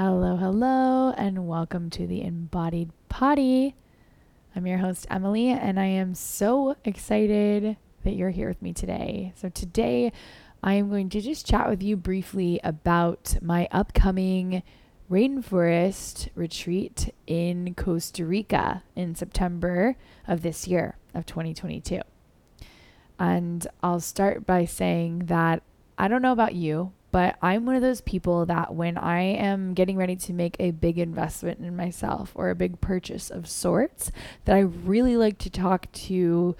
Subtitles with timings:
[0.00, 3.74] Hello, hello, and welcome to the Embodied Potty.
[4.54, 9.32] I'm your host, Emily, and I am so excited that you're here with me today.
[9.34, 10.12] So, today
[10.62, 14.62] I am going to just chat with you briefly about my upcoming
[15.10, 19.96] rainforest retreat in Costa Rica in September
[20.28, 22.02] of this year, of 2022.
[23.18, 25.64] And I'll start by saying that
[25.98, 29.74] I don't know about you, but I'm one of those people that when I am
[29.74, 34.12] getting ready to make a big investment in myself or a big purchase of sorts,
[34.44, 36.56] that I really like to talk to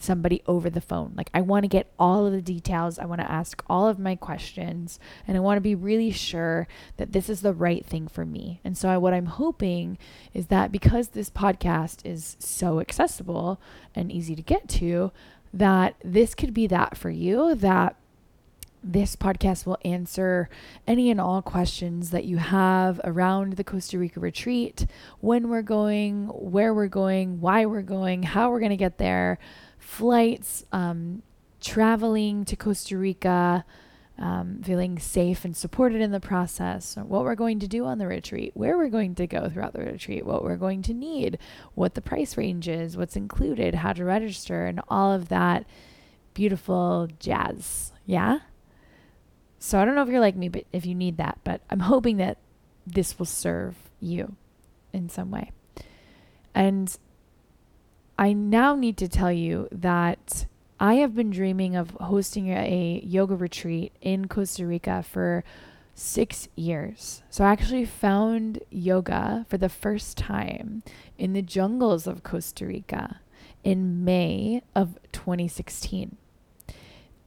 [0.00, 1.12] somebody over the phone.
[1.14, 3.98] Like I want to get all of the details, I want to ask all of
[3.98, 6.66] my questions, and I want to be really sure
[6.96, 8.60] that this is the right thing for me.
[8.64, 9.98] And so I, what I'm hoping
[10.32, 13.60] is that because this podcast is so accessible
[13.94, 15.12] and easy to get to,
[15.52, 17.96] that this could be that for you that
[18.82, 20.48] this podcast will answer
[20.86, 24.86] any and all questions that you have around the Costa Rica retreat,
[25.20, 29.38] when we're going, where we're going, why we're going, how we're going to get there,
[29.78, 31.22] flights, um,
[31.60, 33.64] traveling to Costa Rica,
[34.18, 38.06] um, feeling safe and supported in the process, what we're going to do on the
[38.06, 41.38] retreat, where we're going to go throughout the retreat, what we're going to need,
[41.74, 45.64] what the price range is, what's included, how to register, and all of that
[46.34, 47.92] beautiful jazz.
[48.04, 48.40] Yeah?
[49.60, 51.80] So I don't know if you're like me, but if you need that, but I'm
[51.80, 52.38] hoping that
[52.86, 54.34] this will serve you
[54.92, 55.52] in some way.
[56.54, 56.96] And
[58.18, 60.46] I now need to tell you that
[60.80, 65.44] I have been dreaming of hosting a yoga retreat in Costa Rica for
[65.94, 67.22] six years.
[67.28, 70.82] So I actually found yoga for the first time
[71.18, 73.20] in the jungles of Costa Rica
[73.62, 76.16] in May of 2016.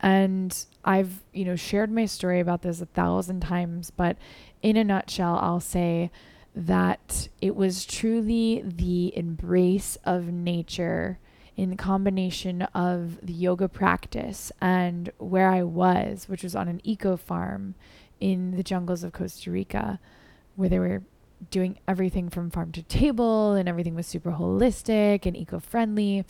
[0.03, 4.17] And I've, you know, shared my story about this a thousand times, but
[4.61, 6.11] in a nutshell, I'll say
[6.53, 11.19] that it was truly the embrace of nature
[11.55, 17.15] in combination of the yoga practice and where I was, which was on an eco
[17.15, 17.75] farm
[18.19, 19.99] in the jungles of Costa Rica,
[20.55, 21.03] where they were
[21.49, 26.25] doing everything from farm to table and everything was super holistic and eco friendly,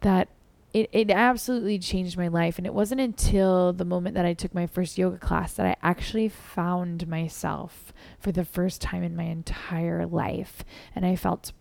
[0.00, 0.28] that
[0.72, 2.58] it, it absolutely changed my life.
[2.58, 5.76] And it wasn't until the moment that I took my first yoga class that I
[5.82, 10.64] actually found myself for the first time in my entire life.
[10.94, 11.52] And I felt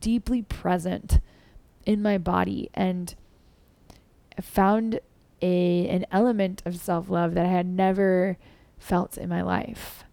[0.00, 1.20] deeply present
[1.84, 3.14] in my body and
[4.40, 5.00] found
[5.40, 8.38] a an element of self-love that I had never
[8.78, 10.04] felt in my life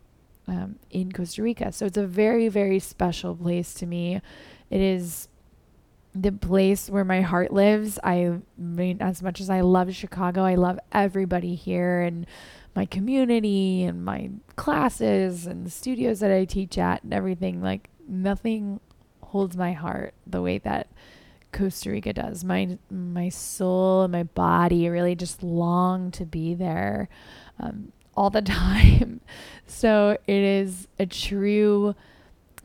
[0.47, 1.72] um, in Costa Rica.
[1.72, 4.22] So it's a very, very special place to me.
[4.69, 5.28] It is
[6.16, 8.00] the place where my heart lives.
[8.03, 12.26] I mean, as much as I love Chicago, I love everybody here and
[12.76, 17.62] my community and my classes and the studios that I teach at and everything.
[17.62, 18.80] Like, nothing
[19.22, 20.88] holds my heart the way that
[21.52, 22.44] Costa Rica does.
[22.44, 27.09] My my soul and my body really just long to be there
[27.59, 29.22] um, all the time.
[29.66, 31.96] so it is a true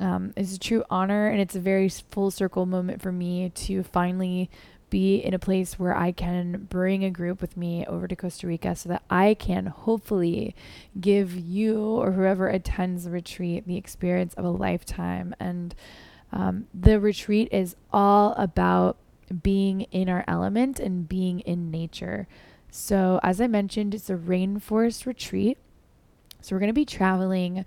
[0.01, 3.83] um, it's a true honor and it's a very full circle moment for me to
[3.83, 4.51] finally
[4.89, 8.47] be in a place where I can bring a group with me over to Costa
[8.47, 10.57] Rica so that I can hopefully
[11.01, 15.35] give you or whoever attends the retreat the experience of a lifetime.
[15.39, 15.75] And
[16.33, 18.97] um, the retreat is all about
[19.43, 22.27] being in our element and being in nature.
[22.71, 25.59] So, as I mentioned, it's a rainforest retreat.
[26.41, 27.65] So, we're going to be traveling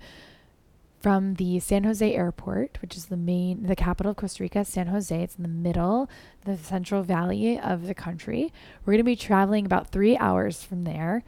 [1.04, 4.86] from the San Jose airport, which is the main, the capital of Costa Rica, San
[4.86, 5.14] Jose.
[5.14, 6.08] It's in the middle,
[6.46, 8.54] the central valley of the country.
[8.80, 11.22] We're going to be traveling about three hours from there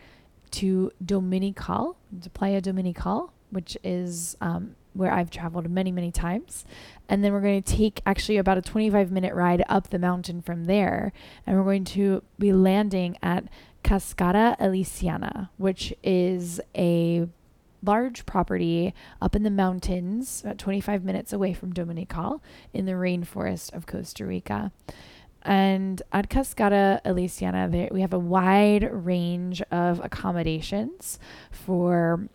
[0.53, 6.64] to Dominical, to Playa Dominical, which is um, where I've traveled many, many times.
[7.06, 10.41] And then we're going to take actually about a 25 minute ride up the mountain
[10.41, 11.12] from there.
[11.47, 13.44] And we're going to be landing at
[13.84, 17.28] Cascada Elysiana, which is a
[17.86, 23.72] large property up in the mountains, about 25 minutes away from Dominical, in the rainforest
[23.75, 24.72] of Costa Rica.
[25.43, 31.20] And at Cascada Elysiana, there, we have a wide range of accommodations
[31.52, 32.28] for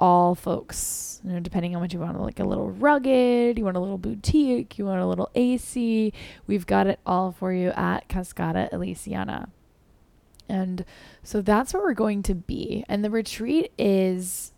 [0.00, 3.76] all folks, you know, depending on what you want, like a little rugged, you want
[3.76, 6.12] a little boutique, you want a little AC.
[6.48, 9.48] We've got it all for you at Cascada Elysiana.
[10.48, 10.84] And
[11.22, 12.84] so that's where we're going to be.
[12.88, 14.51] And the retreat is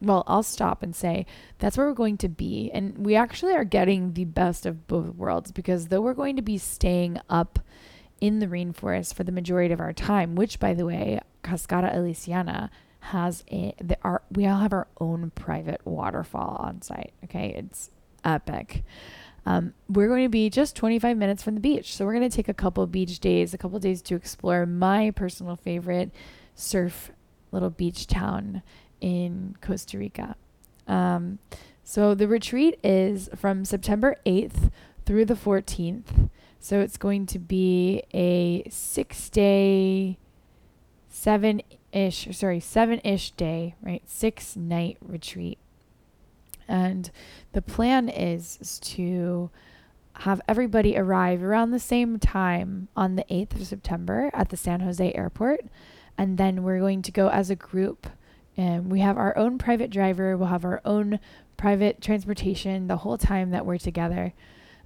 [0.00, 1.26] well, I'll stop and say
[1.58, 2.70] that's where we're going to be.
[2.72, 6.42] And we actually are getting the best of both worlds because though we're going to
[6.42, 7.58] be staying up
[8.20, 12.70] in the rainforest for the majority of our time, which, by the way, Cascada Elysiana
[13.02, 17.12] has a the, our we all have our own private waterfall on site.
[17.24, 17.90] Okay, it's
[18.24, 18.84] epic.
[19.46, 22.36] Um, we're going to be just 25 minutes from the beach, so we're going to
[22.36, 26.10] take a couple beach days, a couple days to explore my personal favorite
[26.54, 27.10] surf
[27.50, 28.62] little beach town
[29.00, 30.36] in Costa Rica.
[30.86, 31.38] Um,
[31.84, 34.70] so the retreat is from September 8th
[35.06, 36.28] through the 14th.
[36.58, 40.18] So it's going to be a six day,
[41.08, 41.62] seven
[41.92, 44.02] ish, sorry, seven ish day, right?
[44.06, 45.58] Six night retreat.
[46.68, 47.10] And
[47.52, 49.50] the plan is, is to
[50.20, 54.80] have everybody arrive around the same time on the 8th of September at the San
[54.80, 55.64] Jose airport.
[56.16, 58.06] And then we're going to go as a group.
[58.60, 61.18] And we have our own private driver, we'll have our own
[61.56, 64.34] private transportation the whole time that we're together.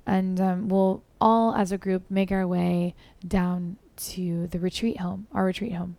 [0.06, 2.94] And um, we'll all, as a group, make our way
[3.26, 5.96] down to the retreat home, our retreat home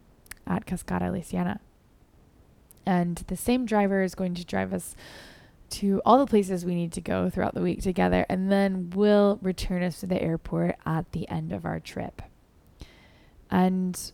[0.48, 1.60] at Cascada Elysiana.
[2.86, 4.95] And the same driver is going to drive us
[5.72, 9.38] to all the places we need to go throughout the week together, and then will
[9.42, 12.22] return us to the airport at the end of our trip.
[13.51, 14.13] And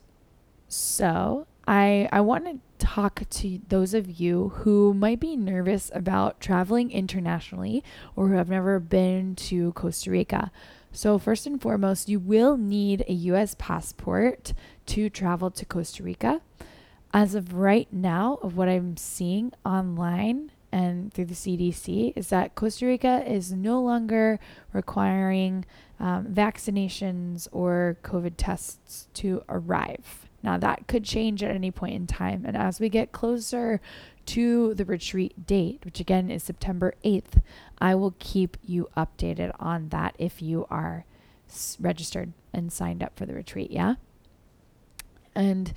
[0.68, 6.42] so I I want to talk to those of you who might be nervous about
[6.42, 7.82] traveling internationally
[8.14, 10.52] or who have never been to Costa Rica.
[10.92, 14.52] So, first and foremost, you will need a US passport
[14.88, 16.42] to travel to Costa Rica.
[17.14, 22.54] As of right now, of what I'm seeing online and through the CDC, is that
[22.54, 24.42] Costa Rica is no longer
[24.74, 25.64] requiring
[26.02, 30.28] um, vaccinations or COVID tests to arrive.
[30.44, 32.44] Now, that could change at any point in time.
[32.46, 33.80] And as we get closer
[34.28, 37.42] to the retreat date, which again is September 8th,
[37.80, 41.06] I will keep you updated on that if you are
[41.80, 43.72] registered and signed up for the retreat.
[43.72, 43.96] Yeah.
[45.36, 45.74] And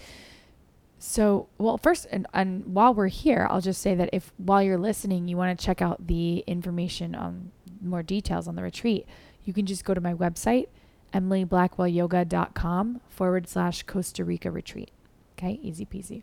[0.98, 4.78] so, well, first, and, and while we're here, I'll just say that if while you're
[4.78, 7.50] listening, you want to check out the information on
[7.82, 9.06] more details on the retreat,
[9.44, 10.68] you can just go to my website,
[11.14, 14.90] emilyblackwellyoga.com forward slash Costa Rica retreat.
[15.38, 16.22] Okay, easy peasy.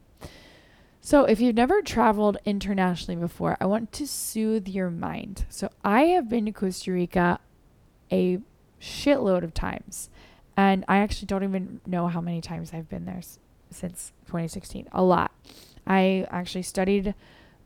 [1.04, 5.46] So, if you've never traveled internationally before, I want to soothe your mind.
[5.50, 7.40] So, I have been to Costa Rica
[8.12, 8.38] a
[8.80, 10.10] shitload of times,
[10.56, 13.40] and I actually don't even know how many times I've been there s-
[13.72, 14.90] since 2016.
[14.92, 15.32] A lot.
[15.88, 17.16] I actually studied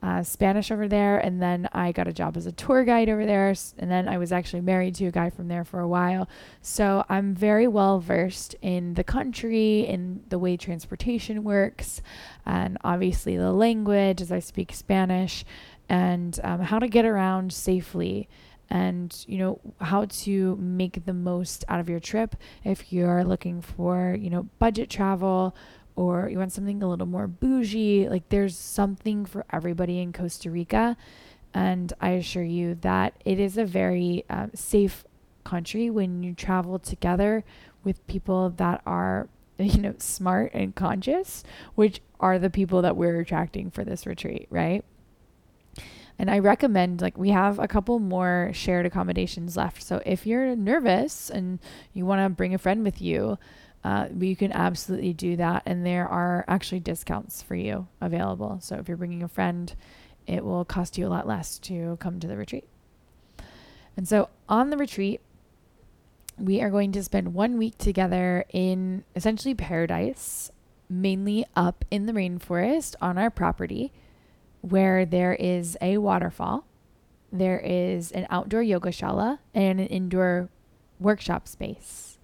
[0.01, 3.25] uh, Spanish over there, and then I got a job as a tour guide over
[3.25, 6.30] there, and then I was actually married to a guy from there for a while.
[6.62, 12.01] So I'm very well versed in the country, in the way transportation works,
[12.45, 15.44] and obviously the language as I speak Spanish,
[15.89, 18.27] and um, how to get around safely.
[18.68, 23.62] And you know how to make the most out of your trip if you're looking
[23.62, 25.56] for you know budget travel
[25.95, 30.51] or you want something a little more bougie, like there's something for everybody in Costa
[30.51, 30.97] Rica.
[31.53, 35.06] And I assure you that it is a very um, safe
[35.45, 37.45] country when you travel together
[37.83, 41.44] with people that are, you know, smart and conscious,
[41.75, 44.83] which are the people that we're attracting for this retreat, right?
[46.18, 49.83] And I recommend, like, we have a couple more shared accommodations left.
[49.83, 51.59] So if you're nervous and
[51.94, 53.38] you want to bring a friend with you,
[53.86, 55.62] uh, you can absolutely do that.
[55.68, 58.58] And there are actually discounts for you available.
[58.60, 59.74] So if you're bringing a friend,
[60.26, 62.68] it will cost you a lot less to come to the retreat.
[63.95, 65.21] And so on the retreat,
[66.40, 70.52] we are going to spend one week together in essentially paradise,
[70.90, 73.94] mainly up in the rainforest on our property,
[74.62, 76.66] where there is a waterfall,
[77.31, 80.50] there is an outdoor yoga shala, and an indoor
[81.00, 82.18] workshop space.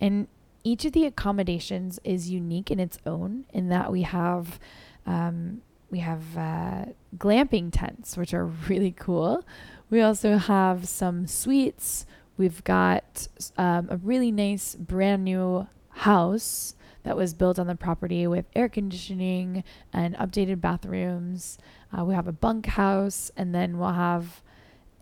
[0.00, 0.28] And
[0.64, 4.58] each of the accommodations is unique in its own, in that we have
[5.06, 9.44] um, we have uh, glamping tents, which are really cool.
[9.90, 12.06] We also have some suites.
[12.36, 18.26] We've got um, a really nice brand new house that was built on the property
[18.26, 21.58] with air conditioning and updated bathrooms.
[21.96, 24.42] Uh, we have a bunk house, and then we'll have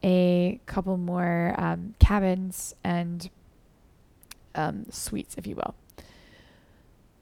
[0.04, 3.30] a couple more um, cabins and
[4.54, 5.74] um, suites, if you will.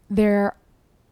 [0.08, 0.56] There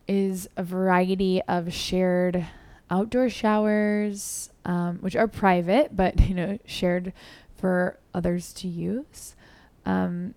[0.06, 2.46] is a variety of shared
[2.90, 7.12] outdoor showers, um, which are private, but you know shared
[7.56, 9.34] for others to use.
[9.84, 10.34] Um,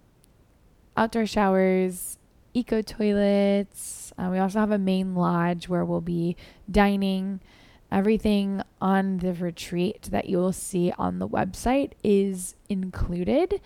[0.97, 2.17] outdoor showers,
[2.53, 4.13] eco toilets.
[4.17, 6.35] Uh, we also have a main lodge where we'll be
[6.69, 7.39] dining.
[7.91, 13.59] Everything on the retreat that you will see on the website is included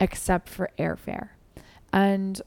[0.00, 1.30] except for airfare.
[1.92, 2.40] And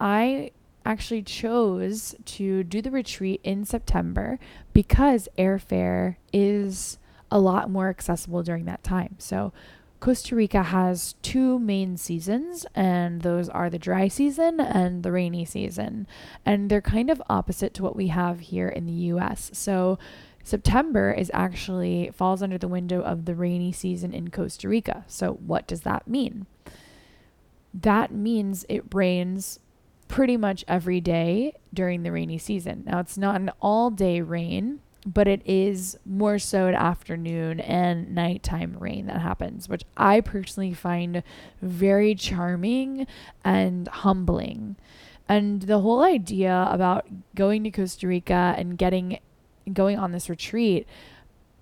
[0.00, 0.50] I
[0.84, 4.38] actually chose to do the retreat in September
[4.72, 6.98] because airfare is
[7.30, 9.14] a lot more accessible during that time.
[9.18, 9.52] So,
[10.00, 15.44] Costa Rica has two main seasons, and those are the dry season and the rainy
[15.44, 16.06] season.
[16.46, 19.50] And they're kind of opposite to what we have here in the US.
[19.52, 19.98] So,
[20.44, 25.04] September is actually falls under the window of the rainy season in Costa Rica.
[25.08, 26.46] So, what does that mean?
[27.74, 29.60] That means it rains
[30.08, 32.82] pretty much every day during the rainy season.
[32.86, 38.14] Now, it's not an all day rain, but it is more so at afternoon and
[38.14, 41.22] nighttime rain that happens, which I personally find
[41.62, 43.06] very charming
[43.44, 44.76] and humbling.
[45.28, 49.18] And the whole idea about going to Costa Rica and getting
[49.72, 50.88] going on this retreat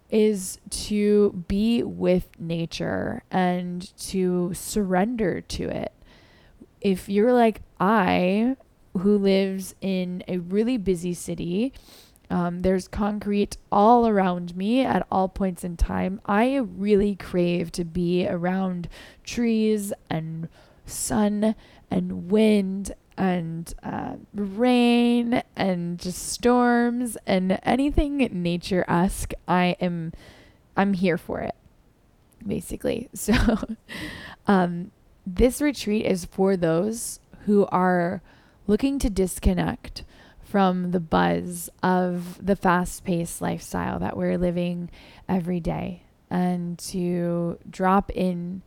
[0.09, 5.93] is to be with nature and to surrender to it.
[6.81, 8.57] If you're like I,
[8.99, 11.73] who lives in a really busy city,
[12.31, 16.21] um, there's concrete all around me at all points in time.
[16.27, 18.89] I really crave to be around
[19.25, 20.49] trees and
[20.85, 21.55] sun
[21.91, 29.33] and wind and uh, rain and just storms and anything nature esque.
[29.47, 30.13] I am,
[30.77, 31.55] I'm here for it,
[32.47, 33.09] basically.
[33.15, 33.35] So,
[34.47, 34.91] um,
[35.27, 38.23] this retreat is for those who are
[38.67, 40.05] looking to disconnect
[40.45, 44.89] from the buzz of the fast paced lifestyle that we're living
[45.29, 48.63] every day and to drop in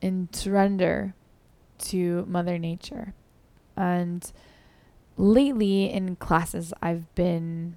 [0.00, 1.14] and surrender
[1.78, 3.12] to Mother Nature.
[3.76, 4.30] And
[5.16, 7.76] lately in classes, I've been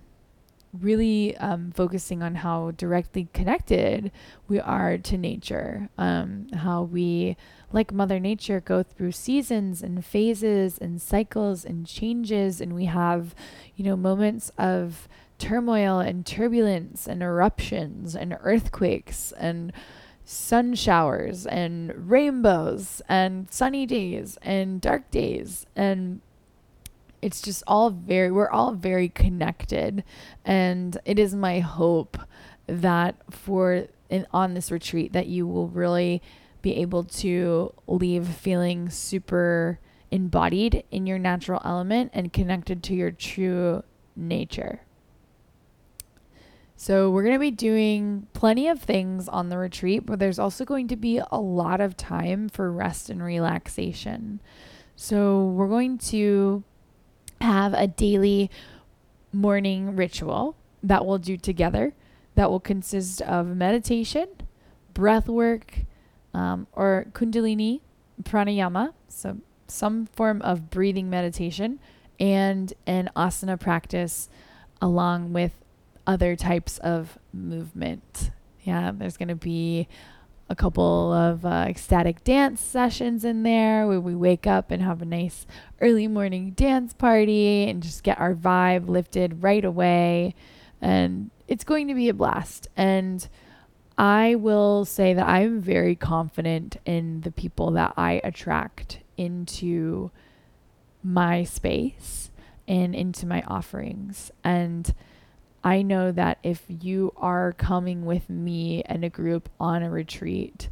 [0.72, 4.12] really um, focusing on how directly connected
[4.48, 7.36] we are to nature, um, how we,
[7.72, 13.36] like Mother Nature, go through seasons and phases and cycles and changes, and we have,
[13.76, 15.08] you know, moments of
[15.38, 19.72] turmoil and turbulence and eruptions and earthquakes and
[20.26, 25.66] sun showers and rainbows and sunny days and dark days.
[25.76, 26.22] And
[27.22, 30.04] it's just all very we're all very connected.
[30.46, 32.18] And it is my hope
[32.68, 36.22] that for in, on this retreat that you will really
[36.62, 39.80] be able to leave feeling super
[40.12, 43.84] embodied in your natural element and connected to your true
[44.16, 44.82] nature.
[46.75, 50.63] So, we're going to be doing plenty of things on the retreat, but there's also
[50.63, 54.39] going to be a lot of time for rest and relaxation.
[54.96, 56.63] So, we're going to
[57.42, 58.50] have a daily
[59.34, 61.94] morning ritual that we'll do together
[62.36, 64.30] that will consist of meditation,
[64.94, 65.80] breath work,
[66.34, 67.82] um, or kundalini
[68.24, 71.80] pranayama, so some form of breathing meditation,
[72.20, 74.30] and an asana practice
[74.82, 75.54] along with
[76.06, 78.32] other types of movement.
[78.64, 79.88] Yeah, there's going to be
[80.50, 85.02] a couple of uh, ecstatic dance sessions in there where we wake up and have
[85.02, 85.46] a nice
[85.80, 90.34] early morning dance party and just get our vibe lifted right away.
[90.82, 92.68] And it's going to be a blast.
[92.76, 93.28] And
[94.00, 100.10] I will say that I'm very confident in the people that I attract into
[101.03, 102.32] my space
[102.65, 104.32] and into my offerings.
[104.41, 104.94] And
[105.65, 110.70] I know that if you are coming with me and a group on a retreat,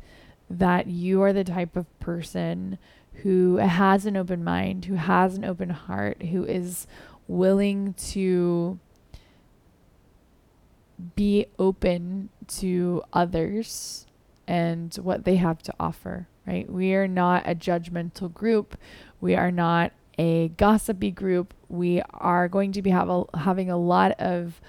[0.50, 2.78] that you are the type of person
[3.24, 6.88] who has an open mind, who has an open heart, who is
[7.28, 8.80] willing to
[11.16, 14.06] be open to others
[14.48, 16.70] and what they have to offer, right?
[16.72, 18.78] We are not a judgmental group.
[19.20, 21.54] We are not a gossipy group.
[21.70, 24.62] We are going to be a, having a lot of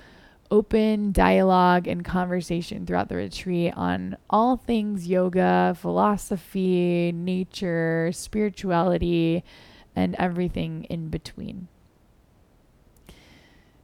[0.50, 9.44] open dialogue and conversation throughout the retreat on all things yoga, philosophy, nature, spirituality,
[9.94, 11.68] and everything in between.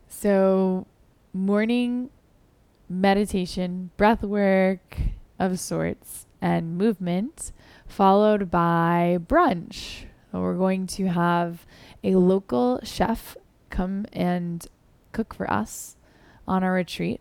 [0.08, 0.86] So,
[1.32, 2.08] morning
[2.88, 4.98] meditation, breath work
[5.38, 7.52] of sorts, and movement,
[7.86, 10.04] followed by brunch.
[10.32, 11.64] We're going to have
[12.02, 13.36] a local chef
[13.70, 14.66] come and
[15.12, 15.96] cook for us
[16.46, 17.20] on our retreat.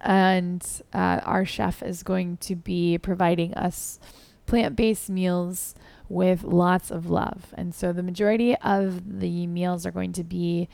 [0.00, 4.00] And uh, our chef is going to be providing us
[4.46, 5.74] plant based meals
[6.08, 7.54] with lots of love.
[7.56, 10.68] And so the majority of the meals are going to be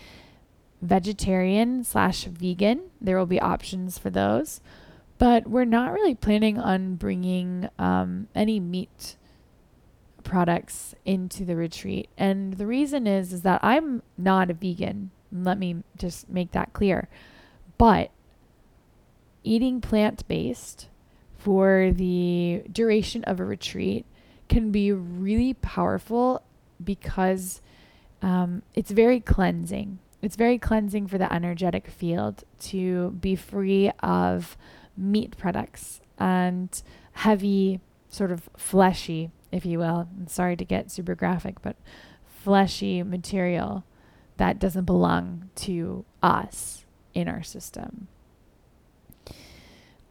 [0.81, 2.91] vegetarian slash vegan.
[3.01, 4.61] There will be options for those.
[5.19, 9.17] But we're not really planning on bringing um, any meat
[10.23, 12.09] products into the retreat.
[12.17, 15.11] And the reason is is that I'm not a vegan.
[15.33, 17.09] Let me just make that clear.
[17.79, 18.11] But
[19.43, 20.89] eating plant-based
[21.37, 24.05] for the duration of a retreat
[24.49, 26.43] can be really powerful
[26.83, 27.61] because
[28.23, 29.99] um, it's very cleansing.
[30.21, 34.57] It's very cleansing for the energetic field to be free of
[34.97, 36.83] meat products and
[37.13, 40.09] heavy, sort of fleshy, if you will.
[40.19, 41.77] I'm sorry to get super graphic, but
[42.27, 43.85] fleshy material
[44.39, 46.85] that doesn't belong to us
[47.15, 48.09] in our system.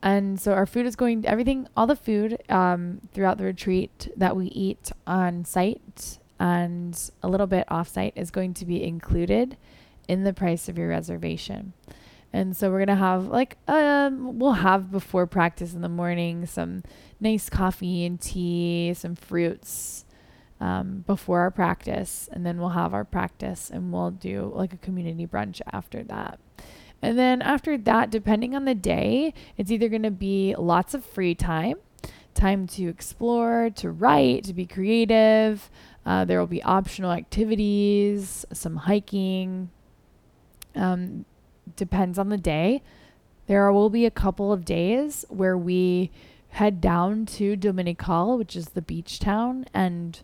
[0.01, 4.37] And so our food is going, everything, all the food um, throughout the retreat that
[4.37, 9.57] we eat on site and a little bit off site is going to be included
[10.07, 11.73] in the price of your reservation.
[12.33, 16.45] And so we're going to have like, um, we'll have before practice in the morning
[16.45, 16.83] some
[17.19, 20.05] nice coffee and tea, some fruits
[20.59, 22.29] um, before our practice.
[22.31, 26.39] And then we'll have our practice and we'll do like a community brunch after that.
[27.01, 31.05] And then after that, depending on the day, it's either going to be lots of
[31.05, 31.75] free time,
[32.33, 35.69] time to explore, to write, to be creative.
[36.05, 39.69] Uh, there will be optional activities, some hiking.
[40.75, 41.25] Um,
[41.75, 42.83] depends on the day.
[43.47, 46.11] There will be a couple of days where we
[46.49, 50.19] head down to Dominical, which is the beach town, and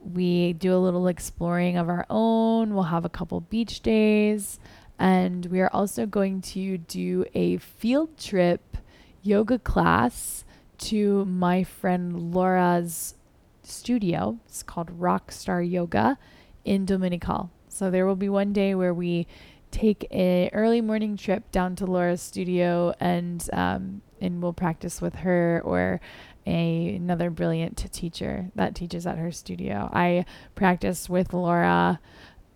[0.00, 2.74] we do a little exploring of our own.
[2.74, 4.58] We'll have a couple beach days.
[4.98, 8.76] And we are also going to do a field trip
[9.22, 10.44] yoga class
[10.78, 13.14] to my friend Laura's
[13.62, 14.38] studio.
[14.46, 16.18] It's called Rockstar Yoga
[16.64, 17.50] in Dominical.
[17.68, 19.26] So there will be one day where we
[19.70, 25.16] take a early morning trip down to Laura's studio and um, and we'll practice with
[25.16, 26.00] her or
[26.46, 29.90] a, another brilliant teacher that teaches at her studio.
[29.92, 32.00] I practiced with Laura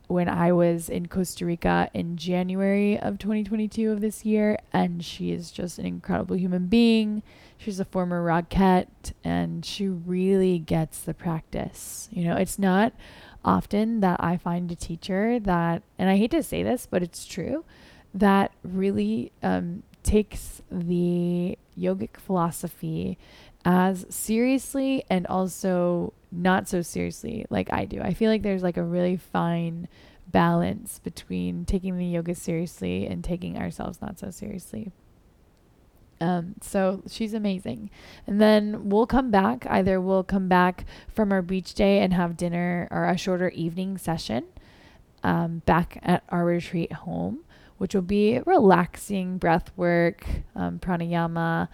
[0.09, 5.31] when I was in Costa Rica in January of 2022 of this year, and she
[5.33, 7.23] is just an incredible human being.
[7.57, 12.09] She's a former Rockette, and she really gets the practice.
[12.11, 12.93] You know, it's not
[13.45, 17.25] often that I find a teacher that, and I hate to say this, but it's
[17.25, 17.65] true,
[18.15, 23.19] that really um, takes the yogic philosophy
[23.65, 28.01] as seriously and also not so seriously like I do.
[28.01, 29.89] I feel like there's like a really fine
[30.27, 34.91] balance between taking the yoga seriously and taking ourselves not so seriously.
[36.23, 37.91] Um, so she's amazing.
[38.29, 39.67] And then we'll come back.
[39.69, 43.99] Either we'll come back from our beach day and have dinner or a shorter evening
[43.99, 44.45] session
[45.25, 47.41] um, back at our retreat home,
[47.79, 51.69] which will be relaxing breath work, um, pranayama,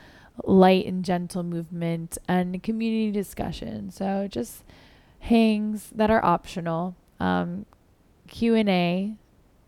[0.44, 3.90] light and gentle movement, and community discussion.
[3.90, 4.64] So just
[5.20, 6.96] hangs that are optional.
[7.20, 7.66] Um,
[8.28, 9.14] Q and A.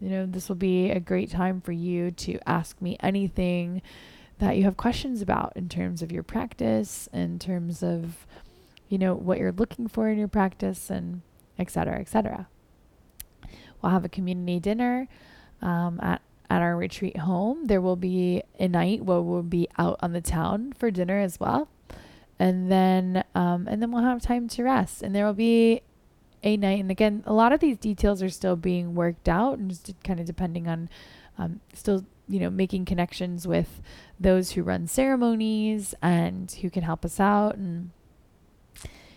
[0.01, 3.83] You know, this will be a great time for you to ask me anything
[4.40, 8.26] that you have questions about in terms of your practice, in terms of,
[8.88, 11.22] you know, what you're looking for in your practice, and
[11.59, 12.48] et cetera, et cetera.
[13.81, 15.09] We'll have a community dinner
[15.62, 17.66] um, at at our retreat home.
[17.66, 21.38] There will be a night where we'll be out on the town for dinner as
[21.38, 21.68] well.
[22.40, 25.03] And then um, and then we'll have time to rest.
[25.03, 25.83] And there will be
[26.42, 26.81] a night.
[26.81, 30.18] And again, a lot of these details are still being worked out and just kind
[30.18, 30.88] of depending on
[31.38, 33.83] um, still, you know, making connections with
[34.19, 37.90] those who run ceremonies and who can help us out and,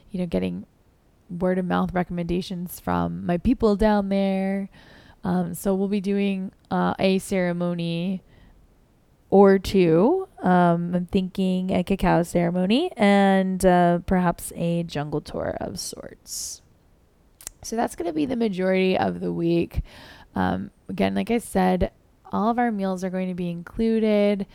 [0.09, 0.65] you know, getting
[1.29, 4.69] word of mouth recommendations from my people down there.
[5.23, 8.23] Um, so we'll be doing uh, a ceremony
[9.29, 10.27] or two.
[10.41, 16.61] Um, I'm thinking a cacao ceremony and uh, perhaps a jungle tour of sorts.
[17.61, 19.81] So that's going to be the majority of the week.
[20.35, 21.91] Um, again, like I said,
[22.33, 24.45] all of our meals are going to be included.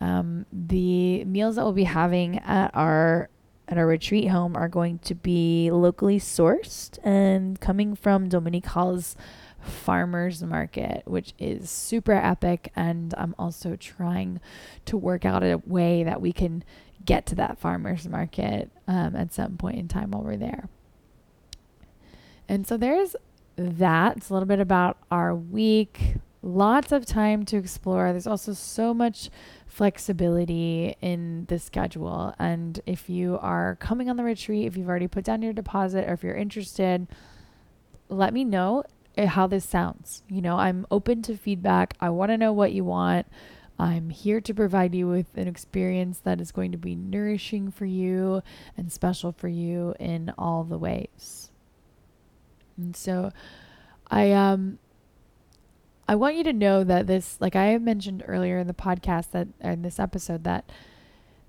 [0.00, 3.28] Um, the meals that we'll be having at our
[3.68, 9.16] at our retreat home are going to be locally sourced and coming from Dominical's
[9.60, 12.70] farmers market, which is super epic.
[12.76, 14.40] And I'm also trying
[14.84, 16.62] to work out a way that we can
[17.04, 20.68] get to that farmers market um, at some point in time while we're there.
[22.48, 23.16] And so there's
[23.56, 24.18] that.
[24.18, 26.16] It's a little bit about our week.
[26.46, 28.12] Lots of time to explore.
[28.12, 29.30] There's also so much
[29.66, 32.36] flexibility in the schedule.
[32.38, 36.08] And if you are coming on the retreat, if you've already put down your deposit,
[36.08, 37.08] or if you're interested,
[38.08, 38.84] let me know
[39.18, 40.22] how this sounds.
[40.28, 41.94] You know, I'm open to feedback.
[41.98, 43.26] I want to know what you want.
[43.76, 47.86] I'm here to provide you with an experience that is going to be nourishing for
[47.86, 48.40] you
[48.76, 51.50] and special for you in all the ways.
[52.76, 53.32] And so
[54.08, 54.78] I um
[56.08, 59.48] I want you to know that this like I mentioned earlier in the podcast that
[59.60, 60.70] in this episode that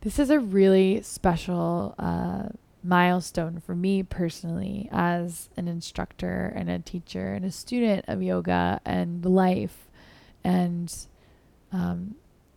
[0.02, 2.50] this is a really special uh
[2.88, 8.80] milestone for me personally as an instructor and a teacher and a student of yoga
[8.86, 9.88] and life.
[10.44, 10.94] And
[11.72, 12.16] um,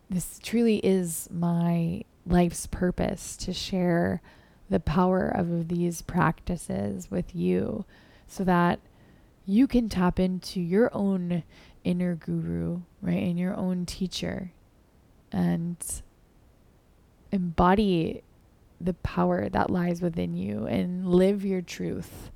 [0.08, 4.22] this truly is my life's purpose to share
[4.68, 7.84] the power of these practices with you
[8.28, 8.78] so that
[9.46, 11.42] you can tap into your own
[11.84, 13.22] inner guru, right?
[13.22, 14.52] And your own teacher
[15.32, 15.76] and
[17.32, 18.22] embody
[18.80, 22.30] the power that lies within you and live your truth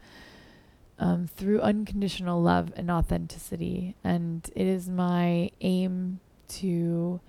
[0.99, 3.97] um, through unconditional love and authenticity.
[4.05, 7.21] And it is my aim to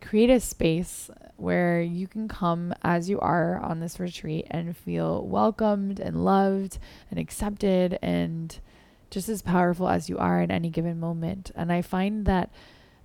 [0.00, 5.24] create a space where you can come as you are on this retreat and feel
[5.26, 6.78] welcomed and loved
[7.10, 8.58] and accepted and
[9.10, 11.50] just as powerful as you are in any given moment.
[11.54, 12.50] And I find that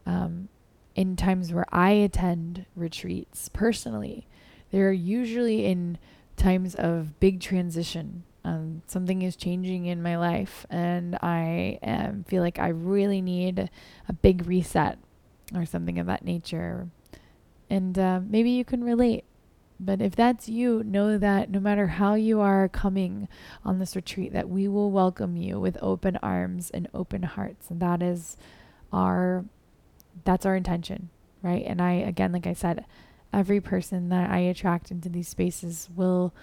[0.05, 0.49] um,
[0.95, 4.27] in times where I attend retreats personally,
[4.71, 5.97] they're usually in
[6.35, 8.23] times of big transition.
[8.45, 13.69] Um, something is changing in my life, and I um, feel like I really need
[14.09, 14.97] a big reset
[15.55, 16.89] or something of that nature.
[17.69, 19.23] And uh, maybe you can relate.
[19.79, 23.27] But if that's you, know that no matter how you are coming
[23.65, 27.69] on this retreat, that we will welcome you with open arms and open hearts.
[27.69, 28.37] And that is
[28.91, 29.45] our
[30.23, 31.09] that's our intention,
[31.41, 31.63] right?
[31.65, 32.85] And I again, like I said,
[33.33, 36.33] every person that I attract into these spaces will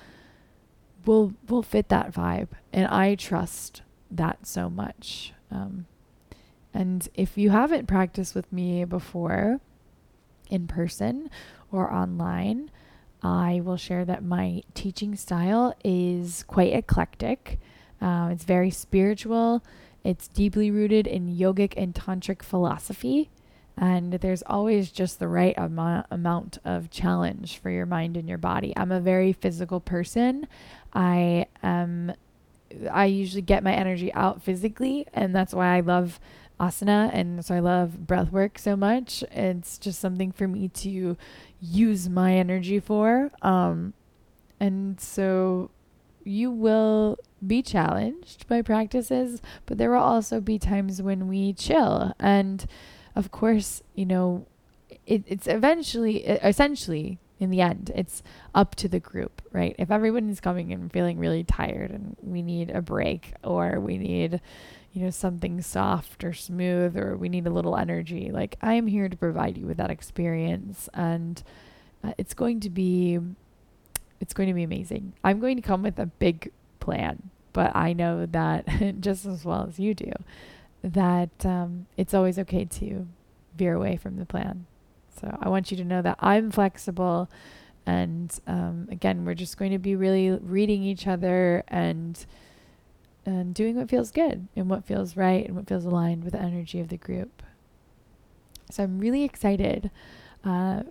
[1.06, 5.32] will will fit that vibe and I trust that so much.
[5.50, 5.86] Um,
[6.74, 9.60] and if you haven't practiced with me before
[10.48, 11.30] in person
[11.72, 12.70] or online,
[13.22, 17.58] I will share that my teaching style is quite eclectic.
[18.00, 19.62] Uh, it's very spiritual.
[20.04, 23.30] It's deeply rooted in yogic and tantric philosophy.
[23.76, 28.38] And there's always just the right am- amount of challenge for your mind and your
[28.38, 28.72] body.
[28.76, 30.46] I'm a very physical person.
[30.92, 32.12] I am.
[32.90, 36.20] I usually get my energy out physically, and that's why I love
[36.60, 39.24] asana and so I love breath work so much.
[39.32, 41.16] It's just something for me to
[41.60, 43.30] use my energy for.
[43.42, 43.94] Um,
[44.60, 45.70] and so
[46.22, 52.12] you will be challenged by practices, but there will also be times when we chill
[52.20, 52.66] and
[53.16, 54.46] of course, you know,
[55.06, 58.22] it, it's eventually, essentially, in the end, it's
[58.54, 59.74] up to the group, right?
[59.78, 63.96] If everyone is coming and feeling really tired and we need a break or we
[63.98, 64.40] need,
[64.92, 69.08] you know, something soft or smooth or we need a little energy, like I'm here
[69.08, 70.88] to provide you with that experience.
[70.92, 71.42] And
[72.02, 73.18] uh, it's going to be,
[74.20, 75.12] it's going to be amazing.
[75.22, 76.50] I'm going to come with a big
[76.80, 78.66] plan, but I know that
[79.00, 80.12] just as well as you do
[80.82, 83.06] that um, it's always okay to
[83.56, 84.66] veer away from the plan.
[85.20, 87.28] So I want you to know that I'm flexible.
[87.86, 92.24] And um, again, we're just going to be really reading each other and
[93.26, 96.40] and doing what feels good and what feels right and what feels aligned with the
[96.40, 97.42] energy of the group.
[98.70, 99.90] So I'm really excited
[100.44, 100.84] uh,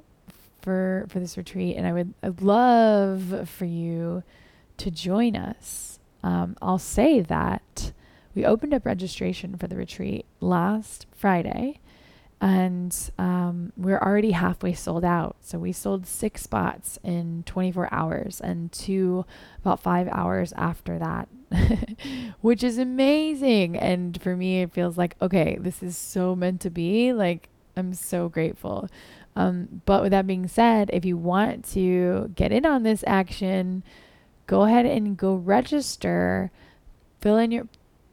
[0.61, 4.23] for for this retreat, and I would I'd love for you
[4.77, 5.99] to join us.
[6.23, 7.93] Um, I'll say that
[8.35, 11.79] we opened up registration for the retreat last Friday
[12.41, 15.35] and um, we're already halfway sold out.
[15.41, 19.25] So we sold six spots in 24 hours and two
[19.59, 21.27] about five hours after that,
[22.41, 23.77] which is amazing.
[23.77, 27.13] And for me, it feels like, okay, this is so meant to be.
[27.13, 28.89] Like, I'm so grateful.
[29.35, 33.83] Um, but with that being said, if you want to get in on this action,
[34.47, 36.51] go ahead and go register,
[37.21, 37.67] fill in your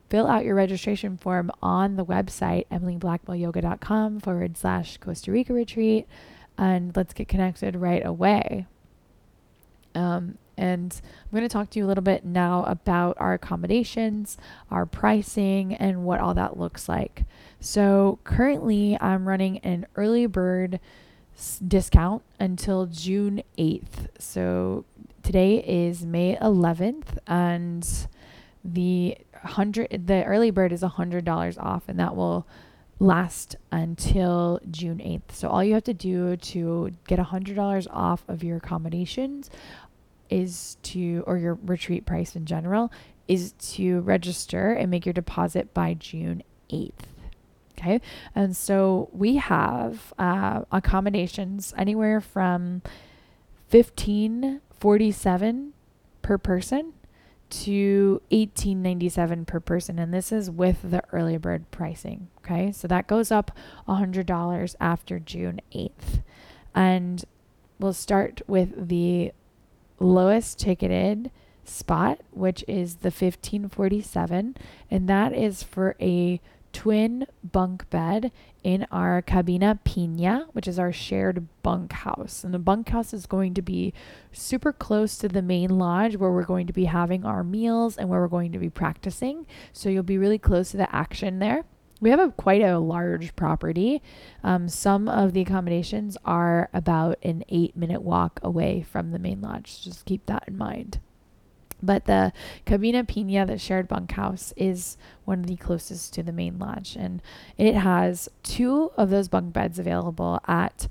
[0.08, 6.06] fill out your registration form on the website, emilyblackwellyoga.com forward slash Costa Rica retreat,
[6.56, 8.66] and let's get connected right away.
[9.96, 14.38] Um, and I'm going to talk to you a little bit now about our accommodations,
[14.70, 17.24] our pricing, and what all that looks like.
[17.60, 20.80] So, currently, I'm running an early bird
[21.66, 24.08] discount until June 8th.
[24.18, 24.84] So,
[25.22, 28.08] today is May 11th, and
[28.64, 32.46] the hundred the early bird is hundred dollars off and that will
[32.98, 35.32] last until June 8th.
[35.32, 39.50] So all you have to do to get hundred dollars off of your accommodations
[40.30, 42.92] is to or your retreat price in general
[43.28, 46.92] is to register and make your deposit by June 8th.
[47.78, 48.00] Okay.
[48.34, 52.82] And so we have uh, accommodations anywhere from
[53.70, 55.72] 1547
[56.22, 56.94] per person
[57.48, 63.06] to 1897 per person and this is with the early bird pricing okay so that
[63.06, 63.52] goes up
[63.86, 66.24] $100 after june 8th
[66.74, 67.24] and
[67.78, 69.30] we'll start with the
[69.98, 71.30] lowest ticketed
[71.64, 74.56] spot which is the 1547
[74.90, 76.40] and that is for a
[76.76, 78.30] twin bunk bed
[78.62, 82.44] in our cabina pina, which is our shared bunkhouse.
[82.44, 83.94] And the bunkhouse is going to be
[84.30, 88.10] super close to the main lodge where we're going to be having our meals and
[88.10, 89.46] where we're going to be practicing.
[89.72, 91.64] So you'll be really close to the action there.
[92.00, 94.02] We have a quite a large property.
[94.44, 99.40] Um, some of the accommodations are about an eight minute walk away from the main
[99.40, 99.82] lodge.
[99.82, 101.00] Just keep that in mind.
[101.82, 102.32] But the
[102.64, 106.96] Cabina Pina, the shared bunkhouse, is one of the closest to the main lodge.
[106.96, 107.22] And
[107.58, 110.88] it has two of those bunk beds available at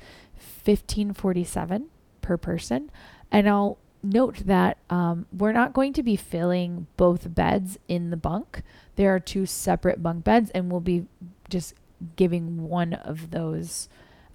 [0.63, 1.87] 1547
[2.21, 2.91] per person.
[3.31, 3.77] And I'll
[4.09, 8.61] note that um, we're not going to be filling both beds in the bunk.
[8.95, 11.05] There are two separate bunk beds, and we'll be
[11.49, 11.73] just
[12.15, 13.89] giving one of those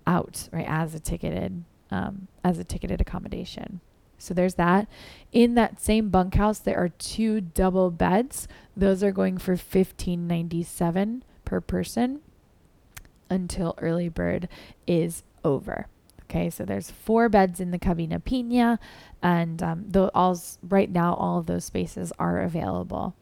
[0.06, 3.80] out, right, as a ticketed um, as a ticketed accommodation.
[4.18, 4.86] So there's that.
[5.32, 8.46] In that same bunkhouse, there are two double beds.
[8.76, 12.20] Those are going for 1597 per person
[13.28, 14.48] until early bird
[14.86, 15.86] is over.
[16.30, 18.78] Okay, so there's four beds in the Cabina Pina,
[19.20, 23.16] and um, all's, right now all of those spaces are available.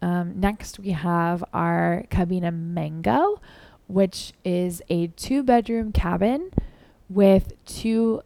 [0.00, 3.42] Um, next, we have our Cabina Mango,
[3.86, 6.52] which is a two bedroom cabin
[7.10, 8.22] with two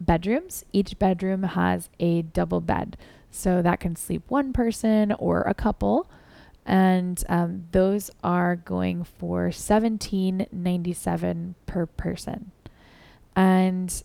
[0.00, 0.64] bedrooms.
[0.72, 2.96] Each bedroom has a double bed.
[3.30, 6.10] So that can sleep one person or a couple.
[6.66, 12.50] And um, those are going for seventeen ninety seven per person.
[13.36, 14.02] And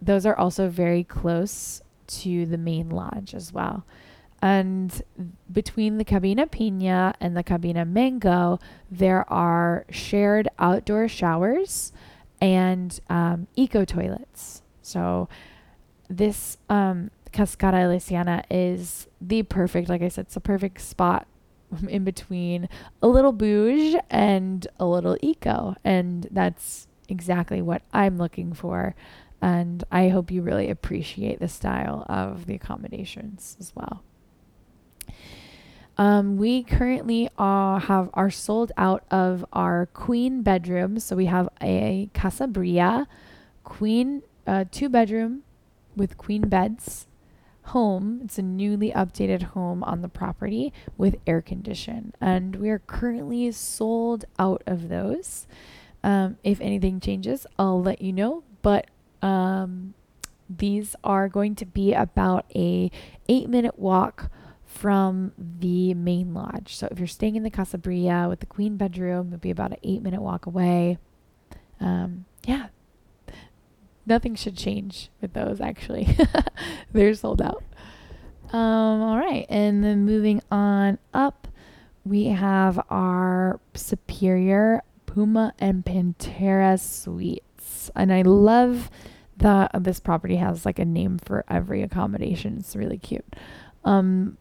[0.00, 3.84] those are also very close to the main lodge as well.
[4.42, 5.02] And
[5.50, 8.58] between the Cabina Pina and the Cabina Mango,
[8.90, 11.92] there are shared outdoor showers
[12.40, 14.62] and um, eco toilets.
[14.82, 15.28] So
[16.08, 21.26] this um, Cascada Elysiana is the perfect, like I said, it's a perfect spot
[21.88, 22.68] in between
[23.02, 25.74] a little bouge and a little eco.
[25.82, 28.94] And that's exactly what I'm looking for.
[29.40, 34.02] And I hope you really appreciate the style of the accommodations as well.
[35.98, 41.04] Um, we currently uh, have are sold out of our queen bedrooms.
[41.04, 43.06] So we have a Casa Bria
[43.64, 45.42] queen a two bedroom
[45.96, 47.06] with queen beds
[47.64, 48.20] home.
[48.24, 53.50] It's a newly updated home on the property with air condition, and we are currently
[53.52, 55.46] sold out of those.
[56.02, 58.44] Um, if anything changes, I'll let you know.
[58.62, 58.86] But
[59.22, 59.94] um,
[60.48, 62.90] these are going to be about a
[63.28, 64.30] eight minute walk
[64.64, 66.76] from the main lodge.
[66.76, 69.72] So if you're staying in the Casa Bria with the queen bedroom, it'll be about
[69.72, 70.98] an eight minute walk away.
[71.80, 72.66] Um, yeah,
[74.04, 76.16] nothing should change with those actually.
[76.92, 77.62] They're sold out.
[78.52, 81.48] Um, all right, and then moving on up,
[82.04, 84.82] we have our Superior
[85.16, 88.90] Puma and Pantera suites, and I love
[89.38, 92.58] that this property has like a name for every accommodation.
[92.58, 93.24] It's really cute.
[93.82, 94.36] Um,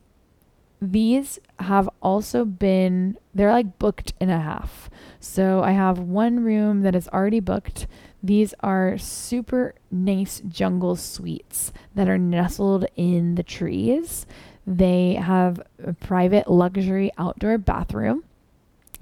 [0.81, 4.89] these have also been they're like booked in a half.
[5.21, 7.87] So I have one room that is already booked
[8.21, 14.25] these are super nice jungle suites that are nestled in the trees.
[14.67, 18.25] They have a private luxury outdoor bathroom.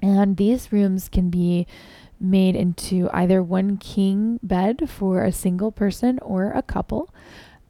[0.04, 1.66] And these rooms can be
[2.20, 7.14] made into either one king bed for a single person or a couple,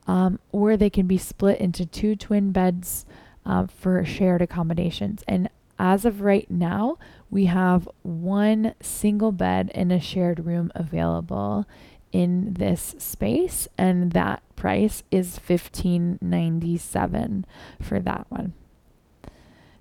[0.08, 3.06] um, or they can be split into two twin beds
[3.46, 5.24] uh, for shared accommodations.
[5.28, 6.98] And as of right now,
[7.30, 11.68] we have one single bed in a shared room available
[12.12, 17.46] in this space and that price is 1597
[17.80, 18.54] for that one.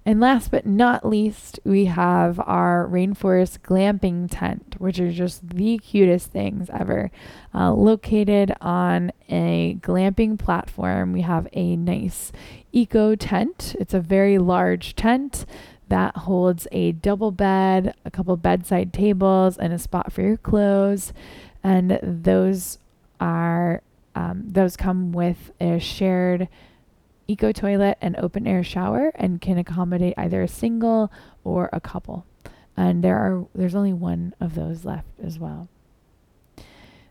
[0.05, 5.79] And last but not least, we have our rainforest glamping tent, which are just the
[5.79, 7.13] cutest things ever.
[7.55, 12.33] Uh, located on a glamping platform, we have a nice
[12.73, 13.77] eco tent.
[13.79, 15.47] It's a very large tent
[15.89, 21.13] that holds a double bed, a couple bedside tables, and a spot for your clothes.
[21.63, 22.79] And those
[23.21, 23.83] are
[24.15, 26.49] um, those come with a shared
[27.29, 31.13] eco toilet and open air shower and can accommodate either a single
[31.45, 32.27] or a couple.
[32.77, 35.69] and there are there's only one of those left as well.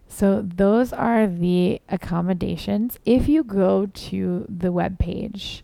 [0.08, 2.98] So those are the accommodations.
[3.06, 5.64] If you go to the web page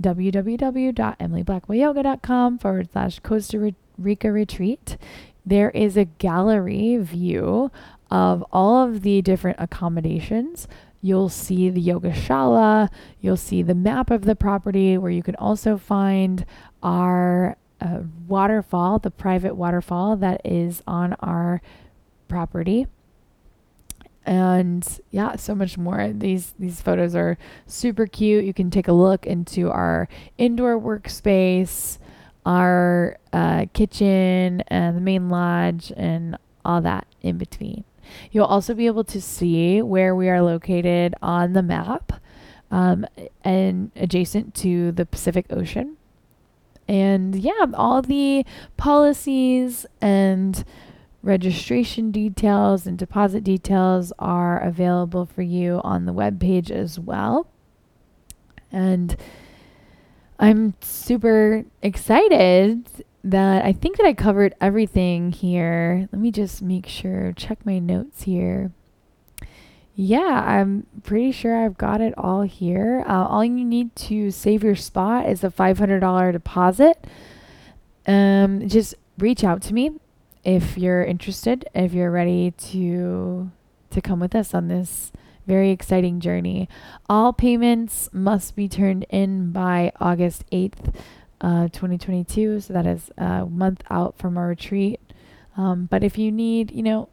[0.00, 4.96] www.emilyblackwellyoga.com forward slash Costa Rica retreat,
[5.46, 7.70] there is a gallery view
[8.10, 10.66] of all of the different accommodations.
[11.04, 12.88] You'll see the yoga shala,
[13.20, 16.46] you'll see the map of the property where you can also find
[16.82, 21.60] our uh, waterfall, the private waterfall that is on our
[22.26, 22.86] property.
[24.24, 26.10] And yeah so much more.
[26.10, 27.36] These these photos are
[27.66, 28.46] super cute.
[28.46, 31.98] You can take a look into our indoor workspace
[32.46, 37.84] our uh, kitchen and the main lodge and all that in between
[38.32, 42.12] you'll also be able to see where we are located on the map
[42.70, 43.06] um,
[43.42, 45.96] and adjacent to the pacific ocean
[46.86, 48.44] and yeah all the
[48.76, 50.64] policies and
[51.24, 57.48] registration details and deposit details are available for you on the web page as well.
[58.70, 59.16] And
[60.38, 62.86] I'm super excited
[63.24, 66.08] that I think that I covered everything here.
[66.12, 68.70] Let me just make sure, check my notes here.
[69.96, 73.04] Yeah, I'm pretty sure I've got it all here.
[73.08, 77.06] Uh, all you need to save your spot is a $500 deposit.
[78.06, 79.92] Um, just reach out to me
[80.44, 83.50] if you're interested, if you're ready to
[83.90, 85.12] to come with us on this
[85.46, 86.68] very exciting journey.
[87.08, 90.92] All payments must be turned in by August 8th,
[91.44, 92.60] uh, 2022.
[92.60, 94.98] So that is a month out from our retreat.
[95.56, 97.08] Um, but if you need, you know,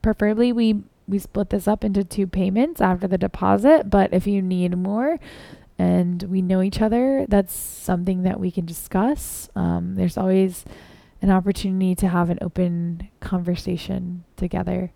[0.00, 3.90] preferably we we split this up into two payments after the deposit.
[3.90, 5.18] But if you need more,
[5.78, 9.48] and we know each other, that's something that we can discuss.
[9.54, 10.64] Um, there's always
[11.22, 14.92] an opportunity to have an open conversation together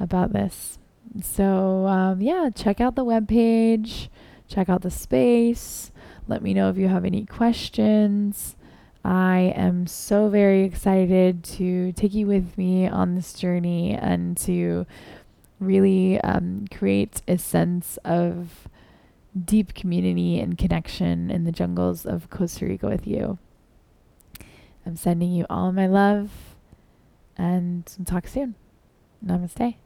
[0.00, 0.78] about this.
[1.22, 4.08] So, um, yeah, check out the webpage,
[4.48, 5.92] check out the space.
[6.26, 8.56] Let me know if you have any questions.
[9.04, 14.86] I am so very excited to take you with me on this journey and to
[15.60, 18.66] really um, create a sense of
[19.38, 23.38] deep community and connection in the jungles of Costa Rica with you.
[24.86, 26.56] I'm sending you all my love
[27.36, 28.54] and talk soon.
[29.24, 29.76] Namaste.